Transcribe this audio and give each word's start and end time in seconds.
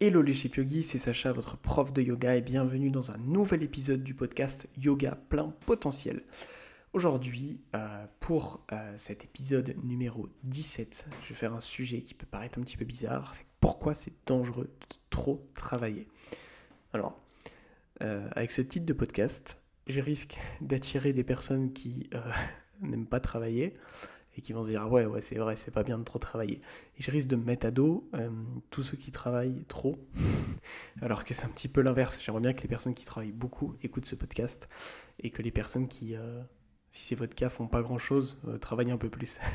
Hello 0.00 0.22
les 0.22 0.34
Chip 0.34 0.56
Yogi, 0.56 0.82
c'est 0.82 0.98
Sacha, 0.98 1.30
votre 1.30 1.56
prof 1.56 1.92
de 1.92 2.02
yoga, 2.02 2.34
et 2.34 2.40
bienvenue 2.40 2.90
dans 2.90 3.12
un 3.12 3.16
nouvel 3.16 3.62
épisode 3.62 4.02
du 4.02 4.12
podcast 4.12 4.68
Yoga 4.76 5.16
plein 5.28 5.54
potentiel. 5.66 6.24
Aujourd'hui, 6.92 7.60
euh, 7.76 8.04
pour 8.18 8.66
euh, 8.72 8.92
cet 8.98 9.22
épisode 9.22 9.76
numéro 9.84 10.28
17, 10.42 11.10
je 11.22 11.28
vais 11.28 11.34
faire 11.36 11.54
un 11.54 11.60
sujet 11.60 12.02
qui 12.02 12.14
peut 12.14 12.26
paraître 12.26 12.58
un 12.58 12.62
petit 12.62 12.76
peu 12.76 12.84
bizarre, 12.84 13.36
c'est 13.36 13.46
pourquoi 13.60 13.94
c'est 13.94 14.12
dangereux 14.26 14.64
de 14.64 14.96
trop 15.10 15.48
travailler. 15.54 16.08
Alors, 16.92 17.20
euh, 18.02 18.28
avec 18.32 18.50
ce 18.50 18.62
titre 18.62 18.86
de 18.86 18.94
podcast, 18.94 19.62
je 19.86 20.00
risque 20.00 20.40
d'attirer 20.60 21.12
des 21.12 21.24
personnes 21.24 21.72
qui 21.72 22.10
n'aiment 22.80 23.06
pas 23.06 23.20
travailler, 23.20 23.76
et 24.36 24.40
qui 24.40 24.52
vont 24.52 24.64
se 24.64 24.70
dire 24.70 24.82
ah 24.82 24.88
ouais 24.88 25.06
ouais 25.06 25.20
c'est 25.20 25.38
vrai 25.38 25.56
c'est 25.56 25.70
pas 25.70 25.82
bien 25.82 25.98
de 25.98 26.02
trop 26.02 26.18
travailler 26.18 26.60
et 26.98 27.02
je 27.02 27.10
risque 27.10 27.28
de 27.28 27.36
me 27.36 27.44
mettre 27.44 27.66
à 27.66 27.70
dos 27.70 28.08
euh, 28.14 28.30
tous 28.70 28.82
ceux 28.82 28.96
qui 28.96 29.10
travaillent 29.10 29.64
trop 29.68 29.96
alors 31.02 31.24
que 31.24 31.34
c'est 31.34 31.44
un 31.44 31.50
petit 31.50 31.68
peu 31.68 31.80
l'inverse 31.80 32.20
j'aimerais 32.22 32.42
bien 32.42 32.52
que 32.52 32.62
les 32.62 32.68
personnes 32.68 32.94
qui 32.94 33.04
travaillent 33.04 33.32
beaucoup 33.32 33.76
écoutent 33.82 34.06
ce 34.06 34.14
podcast 34.14 34.68
et 35.20 35.30
que 35.30 35.42
les 35.42 35.50
personnes 35.50 35.88
qui 35.88 36.16
euh, 36.16 36.42
si 36.90 37.04
c'est 37.04 37.14
votre 37.14 37.34
cas 37.34 37.48
font 37.48 37.68
pas 37.68 37.82
grand 37.82 37.98
chose 37.98 38.40
euh, 38.48 38.58
travaillent 38.58 38.92
un 38.92 38.98
peu 38.98 39.10
plus 39.10 39.40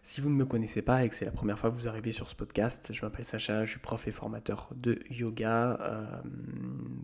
Si 0.00 0.20
vous 0.20 0.30
ne 0.30 0.36
me 0.36 0.46
connaissez 0.46 0.80
pas 0.80 1.04
et 1.04 1.08
que 1.08 1.14
c'est 1.14 1.24
la 1.24 1.32
première 1.32 1.58
fois 1.58 1.70
que 1.70 1.74
vous 1.74 1.88
arrivez 1.88 2.12
sur 2.12 2.28
ce 2.28 2.34
podcast, 2.34 2.92
je 2.94 3.04
m'appelle 3.04 3.24
Sacha, 3.24 3.64
je 3.64 3.72
suis 3.72 3.80
prof 3.80 4.06
et 4.06 4.10
formateur 4.10 4.70
de 4.74 5.00
yoga. 5.10 6.22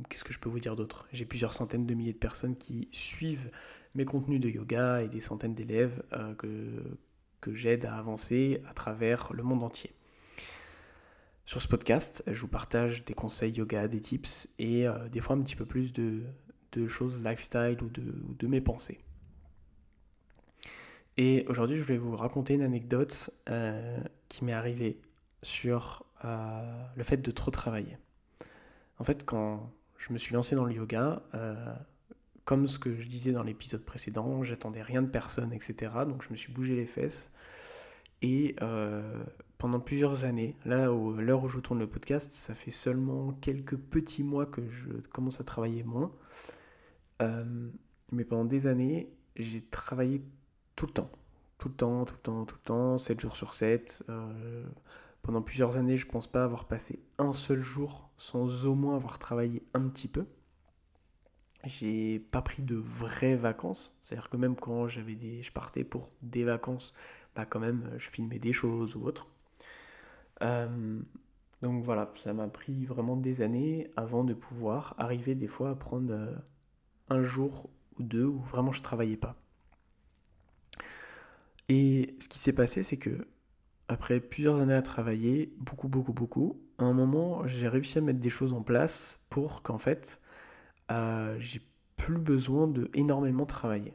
Qu'est-ce 0.09 0.25
que 0.25 0.33
je 0.33 0.39
peux 0.39 0.49
vous 0.49 0.61
dire 0.61 0.77
d'autre? 0.77 1.07
J'ai 1.13 1.25
plusieurs 1.25 1.53
centaines 1.53 1.87
de 1.87 1.95
milliers 1.95 2.12
de 2.12 2.19
personnes 2.19 2.57
qui 2.57 2.89
suivent 2.93 3.51
mes 3.95 4.05
contenus 4.05 4.41
de 4.41 4.49
yoga 4.49 5.03
et 5.03 5.09
des 5.09 5.21
centaines 5.21 5.55
d'élèves 5.55 6.03
euh, 6.12 6.35
que, 6.35 6.83
que 7.41 7.55
j'aide 7.55 7.85
à 7.85 7.97
avancer 7.97 8.62
à 8.69 8.75
travers 8.75 9.33
le 9.33 9.43
monde 9.43 9.62
entier. 9.62 9.93
Sur 11.47 11.61
ce 11.61 11.69
podcast, 11.69 12.23
je 12.27 12.41
vous 12.41 12.48
partage 12.48 13.05
des 13.05 13.15
conseils 13.15 13.53
yoga, 13.53 13.87
des 13.87 14.01
tips 14.01 14.48
et 14.59 14.87
euh, 14.87 15.09
des 15.09 15.20
fois 15.20 15.37
un 15.37 15.43
petit 15.43 15.56
peu 15.56 15.67
plus 15.67 15.93
de, 15.93 16.23
de 16.73 16.89
choses 16.89 17.19
lifestyle 17.23 17.78
ou 17.83 17.89
de, 17.89 18.15
de 18.39 18.47
mes 18.47 18.61
pensées. 18.61 19.00
Et 21.17 21.45
aujourd'hui, 21.48 21.77
je 21.77 21.83
voulais 21.83 21.98
vous 21.98 22.17
raconter 22.17 22.55
une 22.55 22.62
anecdote 22.62 23.31
euh, 23.48 24.00
qui 24.28 24.45
m'est 24.45 24.53
arrivée 24.53 24.98
sur 25.43 26.05
le 26.97 27.03
fait 27.03 27.19
de 27.19 27.31
trop 27.31 27.50
travailler. 27.50 27.98
En 28.98 29.05
fait, 29.05 29.27
quand 29.27 29.71
je 30.06 30.12
me 30.12 30.19
suis 30.19 30.34
lancé 30.34 30.55
dans 30.55 30.64
le 30.64 30.74
yoga, 30.74 31.22
euh, 31.34 31.74
comme 32.44 32.66
ce 32.66 32.78
que 32.78 32.94
je 32.94 33.06
disais 33.06 33.33
dans 33.33 33.42
l'épisode 33.42 33.83
précédent, 33.83 34.42
j'attendais 34.42 34.83
rien 34.83 35.00
de 35.00 35.08
personne, 35.08 35.52
etc. 35.52 35.92
Donc 36.06 36.22
je 36.22 36.30
me 36.30 36.36
suis 36.36 36.52
bougé 36.52 36.77
les 36.77 36.86
fesses. 36.86 37.30
Et 38.20 38.56
pendant 39.58 39.80
plusieurs 39.80 40.25
années, 40.25 40.56
là, 40.64 40.84
à 40.84 41.20
l'heure 41.20 41.44
où 41.44 41.48
je 41.48 41.58
tourne 41.58 41.78
le 41.78 41.86
podcast, 41.86 42.30
ça 42.30 42.55
fait 42.55 42.70
seulement 42.70 43.32
quelques 43.32 43.77
petits 43.77 44.22
mois 44.22 44.47
que 44.47 44.66
je 44.66 44.88
commence 45.12 45.41
à 45.41 45.44
travailler 45.44 45.82
moins. 45.82 46.12
mais 48.12 48.25
pendant 48.25 48.44
des 48.44 48.66
années, 48.66 49.10
j'ai 49.36 49.62
travaillé 49.62 50.22
tout 50.77 50.86
le 50.86 50.92
temps. 50.92 51.10
Tout 51.58 51.69
le 51.69 51.75
temps, 51.75 52.05
tout 52.05 52.14
le 52.14 52.20
temps, 52.20 52.44
tout 52.44 52.56
le 52.56 52.66
temps, 52.66 52.98
7 52.98 53.20
jours 53.20 53.36
sur 53.36 53.52
7. 53.52 54.05
Euh, 54.08 54.64
pendant 55.25 55.41
plusieurs 55.41 55.78
années, 55.78 55.97
je 55.97 56.06
pense 56.06 56.27
pas 56.27 56.44
avoir 56.44 56.67
passé 56.67 57.03
un 57.17 57.33
seul 57.33 57.58
jour 57.58 58.11
sans 58.19 58.67
au 58.67 58.75
moins 58.75 58.94
avoir 58.94 59.19
travaillé 59.19 59.62
un 59.72 59.89
petit 59.89 60.06
peu. 60.06 60.27
J'ai 61.64 62.19
pas 62.19 62.42
pris 62.42 62.62
de 62.62 62.77
vraies 62.77 63.34
vacances. 63.34 63.97
C'est-à-dire 64.03 64.28
que 64.28 64.36
même 64.36 64.55
quand 64.55 64.86
j'avais 64.86 65.14
des, 65.14 65.41
je 65.42 65.50
partais 65.50 65.83
pour 65.83 66.11
des 66.20 66.44
vacances, 66.44 66.92
bah 67.34 67.47
quand 67.47 67.58
même, 67.58 67.91
je 67.97 68.11
filmais 68.11 68.39
des 68.39 68.53
choses 68.53 68.97
ou 68.97 69.06
autre. 69.06 69.27
Euh, 70.42 71.00
donc 71.62 71.83
voilà, 71.83 72.12
ça 72.16 72.34
m'a 72.34 72.48
pris 72.48 72.84
vraiment 72.84 73.16
des 73.16 73.41
années 73.41 73.88
avant 73.97 74.25
de 74.25 74.34
pouvoir 74.34 74.94
arriver 74.98 75.34
des 75.34 75.48
fois 75.48 75.70
à 75.70 75.75
prendre 75.75 76.12
euh, 76.12 76.34
un 77.09 77.22
jour 77.22 77.70
ou 77.99 78.03
deux 78.03 78.26
où 78.26 78.41
vraiment 78.41 78.72
je 78.72 78.82
travaillais 78.82 79.16
pas. 79.16 79.37
Et 81.70 82.15
ce 82.20 82.28
qui 82.28 82.38
s'est 82.38 82.53
passé, 82.53 82.82
c'est 82.82 82.99
que 82.99 83.26
après 83.89 84.21
plusieurs 84.21 84.61
années 84.61 84.75
à 84.75 84.83
travailler, 84.83 85.53
beaucoup, 85.59 85.89
beaucoup, 85.89 86.12
beaucoup, 86.12 86.61
à 86.78 86.84
un 86.84 86.93
moment, 86.93 87.47
j'ai 87.47 87.69
réussi 87.69 87.99
à 87.99 88.00
mettre 88.00 88.21
des 88.21 88.31
choses 88.31 88.53
en 88.53 88.62
place 88.62 89.21
pour 89.28 89.62
qu'en 89.62 89.78
fait, 89.78 90.21
euh, 90.91 91.37
j'ai 91.39 91.61
plus 91.97 92.19
besoin 92.19 92.67
de 92.67 92.91
énormément 92.94 93.47
travailler. 93.47 93.94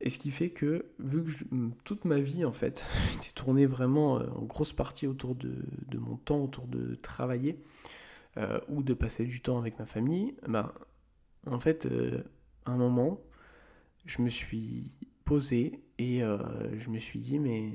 Et 0.00 0.10
ce 0.10 0.18
qui 0.18 0.30
fait 0.32 0.50
que, 0.50 0.86
vu 0.98 1.24
que 1.24 1.44
toute 1.84 2.04
ma 2.04 2.18
vie, 2.18 2.44
en 2.44 2.52
fait, 2.52 2.84
était 3.16 3.32
tournée 3.32 3.66
vraiment 3.66 4.18
euh, 4.18 4.26
en 4.34 4.42
grosse 4.42 4.72
partie 4.72 5.06
autour 5.06 5.34
de, 5.36 5.64
mon 5.94 6.16
temps, 6.16 6.42
autour 6.42 6.66
de 6.66 6.96
travailler, 6.96 7.62
euh, 8.36 8.58
ou 8.68 8.82
de 8.82 8.94
passer 8.94 9.24
du 9.24 9.40
temps 9.40 9.58
avec 9.58 9.78
ma 9.78 9.86
famille, 9.86 10.34
ben, 10.48 10.72
en 11.46 11.60
fait, 11.60 11.88
à 12.66 12.70
un 12.72 12.76
moment, 12.76 13.20
je 14.04 14.22
me 14.22 14.28
suis 14.28 14.90
posé 15.24 15.80
et 15.98 16.20
je 16.20 16.88
me 16.88 16.98
suis 16.98 17.18
dit, 17.18 17.40
mais 17.40 17.72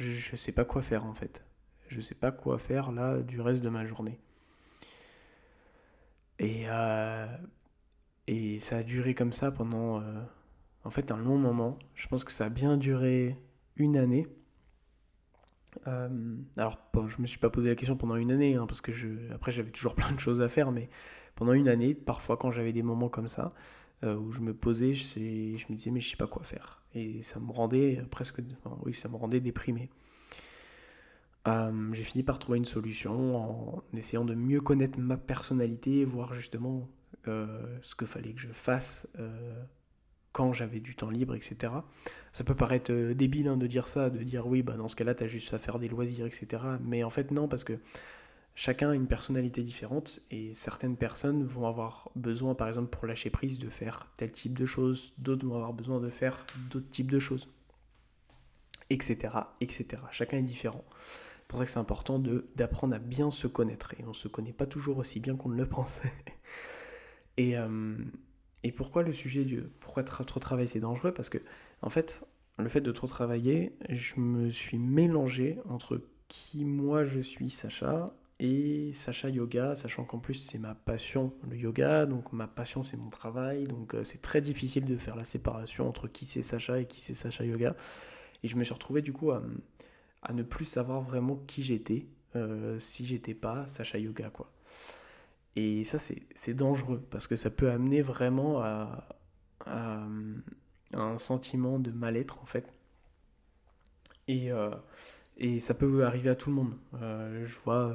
je 0.00 0.32
ne 0.32 0.36
sais 0.36 0.52
pas 0.52 0.64
quoi 0.64 0.82
faire 0.82 1.04
en 1.04 1.14
fait. 1.14 1.44
Je 1.88 1.96
ne 1.96 2.02
sais 2.02 2.14
pas 2.14 2.32
quoi 2.32 2.58
faire 2.58 2.92
là 2.92 3.18
du 3.18 3.40
reste 3.40 3.62
de 3.62 3.68
ma 3.68 3.84
journée. 3.84 4.18
Et, 6.38 6.64
euh, 6.68 7.26
et 8.26 8.58
ça 8.60 8.78
a 8.78 8.82
duré 8.82 9.14
comme 9.14 9.32
ça 9.32 9.50
pendant 9.50 10.00
euh, 10.00 10.22
en 10.84 10.90
fait 10.90 11.10
un 11.10 11.16
long 11.16 11.36
moment. 11.36 11.78
Je 11.94 12.08
pense 12.08 12.24
que 12.24 12.32
ça 12.32 12.46
a 12.46 12.48
bien 12.48 12.76
duré 12.76 13.36
une 13.76 13.96
année. 13.96 14.26
alors, 16.56 16.78
bon, 16.92 17.08
je 17.08 17.20
me 17.20 17.26
suis 17.26 17.38
pas 17.38 17.50
posé 17.50 17.68
la 17.68 17.74
question 17.74 17.96
pendant 17.96 18.16
une 18.16 18.32
année, 18.32 18.54
hein, 18.54 18.66
parce 18.66 18.80
que 18.80 18.92
je, 18.92 19.08
après 19.32 19.52
j'avais 19.52 19.70
toujours 19.70 19.94
plein 19.96 20.12
de 20.12 20.18
choses 20.18 20.40
à 20.40 20.48
faire, 20.48 20.72
mais 20.72 20.88
pendant 21.34 21.52
une 21.52 21.68
année, 21.68 21.94
parfois 21.94 22.36
quand 22.36 22.50
j'avais 22.50 22.72
des 22.72 22.82
moments 22.82 23.08
comme 23.08 23.28
ça, 23.28 23.52
euh, 24.02 24.16
où 24.16 24.32
je 24.32 24.40
me 24.40 24.54
posais, 24.54 24.94
je, 24.94 25.18
me 25.18 25.74
disais 25.74 25.90
mais 25.90 26.00
je 26.00 26.10
sais 26.10 26.16
pas 26.16 26.26
quoi 26.26 26.42
faire. 26.42 26.82
Et 26.94 27.20
ça 27.20 27.38
me 27.38 27.52
rendait 27.52 28.02
presque, 28.10 28.40
oui, 28.84 28.94
ça 28.94 29.08
me 29.08 29.16
rendait 29.16 29.40
déprimé. 29.40 29.90
Euh, 31.48 31.90
j'ai 31.92 32.02
fini 32.02 32.22
par 32.22 32.38
trouver 32.38 32.58
une 32.58 32.64
solution 32.64 33.36
en 33.36 33.82
essayant 33.94 34.24
de 34.24 34.34
mieux 34.34 34.60
connaître 34.60 34.98
ma 34.98 35.16
personnalité, 35.16 36.04
voir 36.04 36.34
justement 36.34 36.88
euh, 37.28 37.78
ce 37.82 37.94
que 37.94 38.06
fallait 38.06 38.32
que 38.32 38.40
je 38.40 38.52
fasse 38.52 39.06
quand 40.32 40.52
j'avais 40.52 40.80
du 40.80 40.94
temps 40.94 41.10
libre, 41.10 41.34
etc. 41.34 41.72
Ça 42.32 42.44
peut 42.44 42.54
paraître 42.54 42.92
débile 43.12 43.48
hein, 43.48 43.56
de 43.56 43.66
dire 43.66 43.86
ça, 43.86 44.10
de 44.10 44.22
dire 44.22 44.46
oui, 44.46 44.62
bah, 44.62 44.74
dans 44.74 44.86
ce 44.86 44.96
cas-là, 44.96 45.14
tu 45.14 45.24
as 45.24 45.26
juste 45.26 45.52
à 45.52 45.58
faire 45.58 45.78
des 45.78 45.88
loisirs, 45.88 46.24
etc. 46.26 46.62
Mais 46.80 47.02
en 47.02 47.10
fait, 47.10 47.32
non, 47.32 47.48
parce 47.48 47.64
que 47.64 47.78
chacun 48.54 48.90
a 48.90 48.94
une 48.94 49.06
personnalité 49.06 49.62
différente 49.62 50.20
et 50.30 50.52
certaines 50.52 50.96
personnes 50.96 51.44
vont 51.44 51.66
avoir 51.66 52.10
besoin, 52.16 52.54
par 52.54 52.68
exemple, 52.68 52.90
pour 52.90 53.06
lâcher 53.06 53.30
prise, 53.30 53.58
de 53.58 53.68
faire 53.68 54.08
tel 54.16 54.32
type 54.32 54.58
de 54.58 54.66
choses, 54.66 55.12
d'autres 55.18 55.46
vont 55.46 55.54
avoir 55.54 55.72
besoin 55.72 56.00
de 56.00 56.10
faire 56.10 56.44
d'autres 56.70 56.90
types 56.90 57.10
de 57.10 57.18
choses, 57.18 57.48
etc., 58.90 59.34
etc. 59.60 60.02
Chacun 60.10 60.38
est 60.38 60.42
différent. 60.42 60.84
C'est 60.90 61.46
pour 61.48 61.58
ça 61.58 61.64
que 61.64 61.70
c'est 61.70 61.78
important 61.78 62.22
d'apprendre 62.54 62.94
à 62.94 62.98
bien 62.98 63.30
se 63.30 63.46
connaître 63.46 63.94
et 63.98 64.04
on 64.04 64.08
ne 64.08 64.12
se 64.12 64.28
connaît 64.28 64.52
pas 64.52 64.66
toujours 64.66 64.98
aussi 64.98 65.20
bien 65.20 65.36
qu'on 65.36 65.48
ne 65.48 65.56
le 65.56 65.68
pensait. 65.68 66.12
et, 67.36 67.56
euh, 67.58 67.96
et 68.62 68.72
pourquoi 68.72 69.02
le 69.02 69.12
sujet 69.12 69.44
du 69.44 69.62
pourquoi 69.80 70.04
trop 70.04 70.38
travailler 70.38 70.68
c'est 70.68 70.80
dangereux? 70.80 71.12
Parce 71.12 71.28
que 71.28 71.38
en 71.82 71.90
fait, 71.90 72.22
le 72.58 72.68
fait 72.68 72.80
de 72.80 72.92
trop 72.92 73.06
travailler, 73.06 73.74
je 73.88 74.20
me 74.20 74.50
suis 74.50 74.78
mélangé 74.78 75.58
entre 75.68 76.02
qui 76.28 76.64
moi 76.64 77.04
je 77.04 77.20
suis 77.20 77.50
Sacha 77.50 78.06
et 78.40 78.94
Sacha 78.94 79.28
Yoga, 79.28 79.74
sachant 79.74 80.04
qu'en 80.04 80.18
plus 80.18 80.34
c'est 80.34 80.58
ma 80.58 80.74
passion 80.74 81.34
le 81.48 81.58
yoga, 81.58 82.06
donc 82.06 82.32
ma 82.32 82.48
passion 82.48 82.82
c'est 82.82 82.96
mon 82.96 83.10
travail, 83.10 83.64
donc 83.64 83.94
euh, 83.94 84.02
c'est 84.02 84.22
très 84.22 84.40
difficile 84.40 84.86
de 84.86 84.96
faire 84.96 85.14
la 85.14 85.26
séparation 85.26 85.86
entre 85.86 86.08
qui 86.08 86.24
c'est 86.24 86.40
Sacha 86.40 86.80
et 86.80 86.86
qui 86.86 87.00
c'est 87.02 87.12
Sacha 87.12 87.44
Yoga. 87.44 87.76
Et 88.42 88.48
je 88.48 88.56
me 88.56 88.64
suis 88.64 88.72
retrouvé 88.72 89.02
du 89.02 89.12
coup 89.12 89.30
à, 89.30 89.42
ne 90.32 90.42
plus 90.42 90.64
savoir 90.64 91.02
vraiment 91.02 91.36
qui 91.36 91.62
j'étais 91.62 92.06
euh, 92.34 92.78
si 92.78 93.04
j'étais 93.04 93.34
pas 93.34 93.66
Sacha 93.66 93.98
Yoga 93.98 94.30
quoi. 94.30 94.50
Et 95.54 95.84
ça 95.84 95.98
c'est 95.98 96.54
dangereux 96.54 97.06
parce 97.10 97.26
que 97.26 97.36
ça 97.36 97.50
peut 97.50 97.70
amener 97.70 98.00
vraiment 98.00 98.62
à, 98.62 99.06
un 99.66 101.18
sentiment 101.18 101.78
de 101.78 101.90
mal-être 101.90 102.40
en 102.40 102.46
fait. 102.46 102.72
Et, 104.28 104.50
euh, 104.50 104.70
et 105.40 105.58
ça 105.58 105.72
peut 105.72 106.04
arriver 106.04 106.28
à 106.28 106.36
tout 106.36 106.50
le 106.50 106.56
monde. 106.56 106.76
Euh, 107.00 107.46
je 107.46 107.56
vois, 107.64 107.94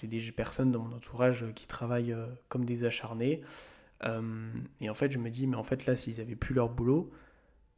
j'ai 0.00 0.06
des 0.06 0.32
personnes 0.32 0.72
dans 0.72 0.80
mon 0.80 0.96
entourage 0.96 1.44
qui 1.54 1.66
travaillent 1.66 2.14
euh, 2.14 2.26
comme 2.48 2.64
des 2.64 2.84
acharnés. 2.84 3.42
et 4.80 4.90
en 4.90 4.94
fait, 4.94 5.10
je 5.10 5.18
me 5.18 5.28
dis, 5.28 5.46
mais 5.46 5.56
en 5.56 5.62
fait, 5.62 5.84
là, 5.84 5.94
s'ils 5.96 6.20
avaient 6.20 6.36
plus 6.36 6.54
leur 6.54 6.70
boulot, 6.70 7.12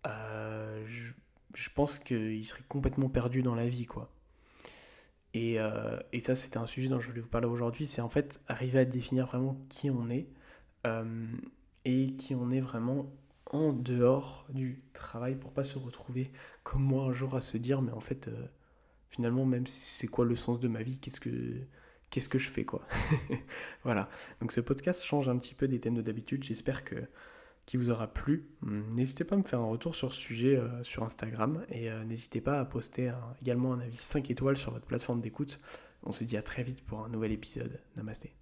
je, 0.04 1.12
je, 1.54 1.68
pense 1.74 1.98
qu'ils 1.98 2.46
seraient 2.46 2.62
complètement 2.68 3.08
perdus 3.08 3.42
dans 3.42 3.56
la 3.56 3.66
vie, 3.66 3.86
quoi. 3.86 4.12
Et, 5.34 5.56
et 6.12 6.20
ça, 6.20 6.34
c'était 6.36 6.58
un 6.58 6.66
sujet 6.66 6.88
dont 6.88 7.00
je 7.00 7.08
voulais 7.08 7.20
vous 7.20 7.28
parler 7.28 7.48
aujourd'hui. 7.48 7.86
C'est 7.86 8.02
en 8.02 8.08
fait 8.08 8.40
arriver 8.46 8.78
à 8.80 8.84
définir 8.84 9.26
vraiment 9.26 9.56
qui 9.68 9.90
on 9.90 10.08
est 10.10 10.28
et 11.84 12.14
qui 12.14 12.34
on 12.36 12.50
est 12.52 12.60
vraiment 12.60 13.10
en 13.52 13.72
dehors 13.72 14.46
du 14.48 14.82
travail 14.92 15.36
pour 15.36 15.52
pas 15.52 15.64
se 15.64 15.78
retrouver 15.78 16.32
comme 16.64 16.82
moi 16.82 17.04
un 17.04 17.12
jour 17.12 17.36
à 17.36 17.40
se 17.40 17.56
dire 17.56 17.82
mais 17.82 17.92
en 17.92 18.00
fait 18.00 18.28
euh, 18.28 18.46
finalement, 19.12 19.44
même 19.44 19.66
si 19.66 19.78
c'est 19.78 20.08
quoi 20.08 20.24
le 20.24 20.34
sens 20.34 20.58
de 20.58 20.68
ma 20.68 20.82
vie, 20.82 20.98
qu'est-ce 20.98 21.20
que, 21.20 21.30
qu'est-ce 22.10 22.28
que 22.28 22.38
je 22.38 22.48
fais, 22.48 22.64
quoi? 22.64 22.86
voilà. 23.84 24.08
Donc 24.40 24.52
ce 24.52 24.60
podcast 24.60 25.04
change 25.04 25.28
un 25.28 25.36
petit 25.36 25.54
peu 25.54 25.68
des 25.68 25.78
thèmes 25.80 25.94
de 25.94 26.02
d'habitude. 26.02 26.42
J'espère 26.42 26.82
que 26.82 26.96
qui 27.66 27.76
vous 27.76 27.90
aura 27.90 28.12
plu. 28.12 28.48
Hum, 28.62 28.88
n'hésitez 28.92 29.22
pas 29.22 29.36
à 29.36 29.38
me 29.38 29.44
faire 29.44 29.60
un 29.60 29.66
retour 29.66 29.94
sur 29.94 30.12
ce 30.12 30.18
sujet 30.18 30.56
euh, 30.56 30.82
sur 30.82 31.04
Instagram 31.04 31.64
et 31.68 31.90
euh, 31.90 32.04
n'hésitez 32.04 32.40
pas 32.40 32.58
à 32.58 32.64
poster 32.64 33.12
également 33.40 33.72
un 33.72 33.80
avis 33.80 33.96
5 33.96 34.30
étoiles 34.30 34.56
sur 34.56 34.72
votre 34.72 34.86
plateforme 34.86 35.20
d'écoute. 35.20 35.60
On 36.02 36.10
se 36.10 36.24
dit 36.24 36.36
à 36.36 36.42
très 36.42 36.64
vite 36.64 36.82
pour 36.82 37.04
un 37.04 37.08
nouvel 37.08 37.30
épisode. 37.30 37.78
Namasté. 37.96 38.32